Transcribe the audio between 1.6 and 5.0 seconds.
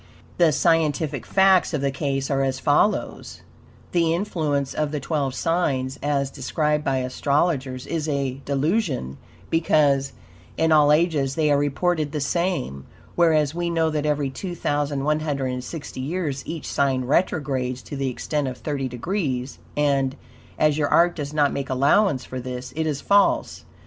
of the case are as follows: The influence of the